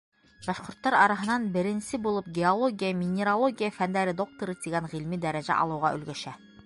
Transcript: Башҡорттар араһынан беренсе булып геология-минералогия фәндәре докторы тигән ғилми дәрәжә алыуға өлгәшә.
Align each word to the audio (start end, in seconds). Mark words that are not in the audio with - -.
Башҡорттар 0.45 0.95
араһынан 0.99 1.43
беренсе 1.57 1.99
булып 2.07 2.31
геология-минералогия 2.37 3.69
фәндәре 3.79 4.17
докторы 4.23 4.57
тигән 4.65 4.93
ғилми 4.95 5.21
дәрәжә 5.27 5.63
алыуға 5.67 5.97
өлгәшә. 6.01 6.35